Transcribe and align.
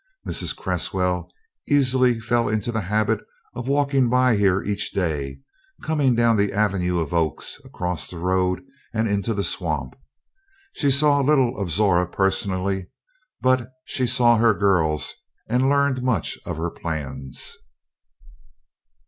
Mrs. 0.27 0.57
Cresswell 0.57 1.29
easily 1.69 2.19
fell 2.19 2.49
into 2.49 2.71
the 2.71 2.81
habit 2.81 3.21
of 3.53 3.67
walking 3.67 4.09
by 4.09 4.35
here 4.35 4.63
each 4.63 4.91
day, 4.93 5.41
coming 5.83 6.15
down 6.15 6.37
the 6.37 6.51
avenue 6.53 6.97
of 6.99 7.13
oaks 7.13 7.61
across 7.63 8.09
the 8.09 8.17
road 8.17 8.63
and 8.95 9.07
into 9.07 9.35
the 9.35 9.43
swamp. 9.43 9.95
She 10.73 10.89
saw 10.89 11.19
little 11.19 11.55
of 11.55 11.69
Zora 11.69 12.07
personally 12.09 12.87
but 13.41 13.69
she 13.85 14.07
saw 14.07 14.37
her 14.37 14.55
girls 14.55 15.13
and 15.47 15.69
learned 15.69 16.01
much 16.01 16.35
of 16.47 16.57
her 16.57 16.71
plans. 16.71 17.55